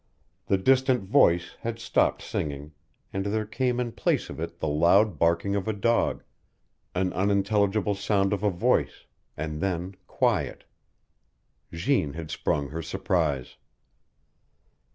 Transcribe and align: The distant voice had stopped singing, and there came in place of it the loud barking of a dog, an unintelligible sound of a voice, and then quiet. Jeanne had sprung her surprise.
The 0.47 0.57
distant 0.57 1.03
voice 1.03 1.57
had 1.59 1.77
stopped 1.77 2.23
singing, 2.23 2.71
and 3.13 3.27
there 3.27 3.45
came 3.45 3.79
in 3.79 3.91
place 3.91 4.31
of 4.31 4.39
it 4.39 4.59
the 4.59 4.67
loud 4.67 5.19
barking 5.19 5.55
of 5.55 5.67
a 5.67 5.73
dog, 5.73 6.23
an 6.95 7.13
unintelligible 7.13 7.93
sound 7.93 8.33
of 8.33 8.41
a 8.41 8.49
voice, 8.49 9.05
and 9.37 9.61
then 9.61 9.93
quiet. 10.07 10.63
Jeanne 11.71 12.13
had 12.13 12.31
sprung 12.31 12.69
her 12.69 12.81
surprise. 12.81 13.57